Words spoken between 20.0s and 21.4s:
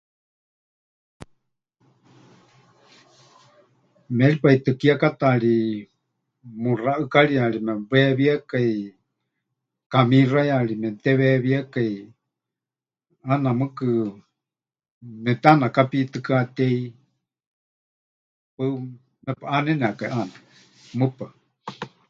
ʼaana. Mɨpaɨ.